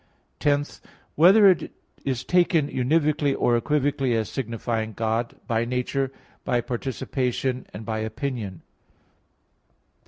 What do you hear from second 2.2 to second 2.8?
taken